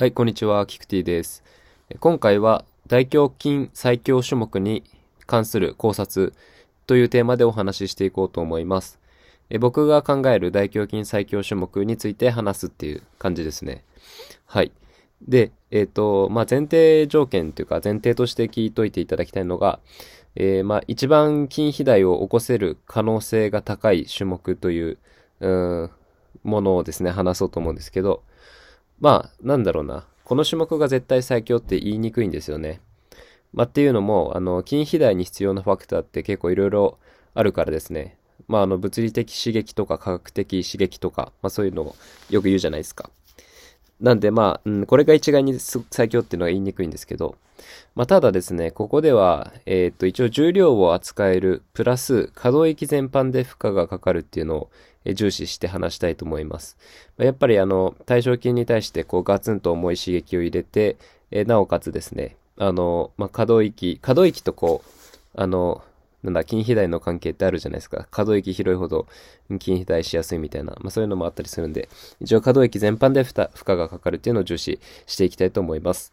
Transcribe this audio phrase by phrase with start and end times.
[0.00, 1.42] はい、こんにちは、キクティです。
[1.98, 4.84] 今回は大胸筋最強種目に
[5.26, 6.34] 関する考察
[6.86, 9.00] というテーマでお話ししていこうと思います。
[9.50, 13.82] え僕が考える大胸筋最強種目について話すっていう感じですね。
[14.46, 14.70] はい。
[15.26, 19.80] で、えっ、ー、と、まあ、前提条件というか前提として聞いといていただきたいのが、
[20.36, 24.98] えー、まあ、一番筋肥大を起こせる可能性が高い種目という、
[25.40, 25.90] うん、
[26.44, 28.22] ものをですね、話そうと思うんですけど、
[29.00, 30.04] まあ、なんだろうな。
[30.24, 32.80] この種目が絶対最強って言いにくいんですよね。
[33.52, 36.98] まあ、っていうのも、あの、筋肥大に必要なファクターって結構いろいろ
[37.34, 38.16] あるからですね。
[38.46, 41.96] まあ、あの、物理的刺激とか科学的刺激とか、まあそういうのを
[42.30, 43.10] よく言うじゃないですか。
[44.00, 47.36] なんでまあ、うん、これが一概に最強っていうのは言いにくいんですけど、
[47.94, 54.70] まあただですね、ここでは、えっ、と、一応重量を扱える、プラス可動域全般で負荷がかかるっていうのを
[55.14, 56.76] 重視して話したいと思います。
[57.16, 60.96] やっぱりあの、対象筋に対してこうガツンと重い刺激を入れて、
[61.30, 65.82] えなおかつですね、あの、まあ、可動域、可動域とこう、あの、
[66.28, 68.06] なんだ、筋肥大の関係ってあるじゃないですか。
[68.10, 69.06] 可動域広いほど
[69.50, 71.88] 筋肥大しやすいみたいな、まあそういうのもあったりするんで、
[72.20, 76.12] 一応可動域全般で負荷がかかるっていうのを重視していきたいと思います。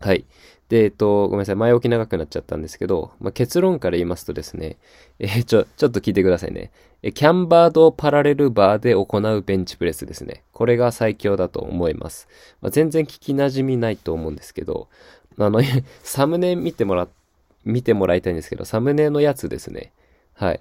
[0.00, 0.24] はい。
[0.70, 1.56] で、えっと、ごめんなさい。
[1.56, 4.78] 前置き長くなっちゃったんですけど、まあ、結論から言いますとですね、
[5.18, 6.70] えー、ちょ、ちょっと聞いてくださいね。
[7.02, 10.44] え、キャンバードパラレルバーで行うベンチプレスですね。
[10.52, 12.28] これが最強だと思います。
[12.62, 14.88] まあ、全然聞き馴染みないと思うんですけど、
[15.38, 15.60] あの、
[16.02, 17.08] サムネ見てもらっ、
[17.64, 19.92] 見てもらいたいんですけど、サムネのやつですね。
[20.34, 20.60] はい。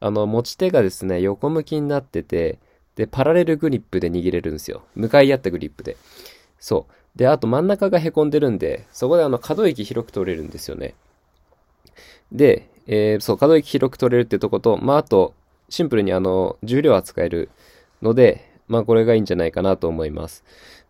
[0.00, 2.58] あの、持ち手がですね、横向きになってて、
[2.96, 4.82] で、パラレルグリップで握れるんですよ。
[4.94, 5.96] 向かい合ったグリップで。
[6.58, 7.18] そう。
[7.18, 10.94] で、あと真ん中が凹んでるんで、そこであの可動域広く取れるんですよね。
[12.32, 15.34] で、えー、そう、可動域広く取れるってとこと、まあ、あと、
[15.68, 17.50] シンプルにあの、重量扱える
[18.02, 20.44] ので、まあ、これがいいんじゃないかなと思います。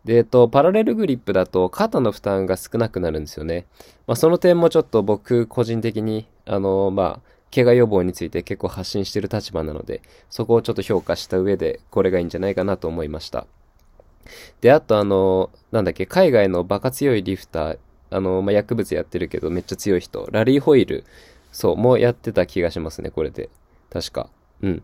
[0.05, 3.67] で、えっと、パラレルグリップだと肩の負担が少なくなるんですよね。
[4.07, 13.47] まあ、その点もちょっと僕個人的に、あの、まあ、怪我予防について結構発信してる立場なので、そこをちょっと評価した上で、これがいいんじゃないかなと思いました。
[14.61, 17.79] で、あとあの、なんだっけ、海外のバカ強いリフター、
[18.11, 21.05] あの、まあ、薬物やってるけどめっちゃ強い人、ラリーホイール、
[21.53, 23.49] そう、もうやってた気がしますね、これで。
[23.91, 24.29] 確か。
[24.63, 24.83] うん。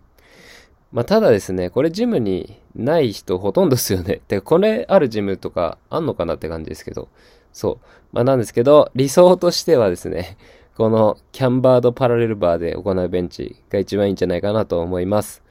[0.94, 4.20] まあ、ただですね、これジムにない人ほとんどですよね。
[4.28, 7.08] てか、これあるジムとかあんのかなって感じですけど。
[7.52, 7.86] そう。
[8.12, 10.36] まあ、なんですけど、理想としてはですね、
[10.78, 15.42] このキャンバードパラレルバーで行うベンチが一番いいんじゃないかなと思います。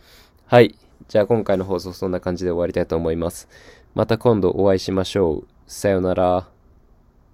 [0.45, 0.75] はい。
[1.09, 3.49] じゃあ今回の放送そんな感じで終わりたいと思います。
[3.95, 5.47] また今度お会いしましょう。
[5.67, 6.52] さよなら。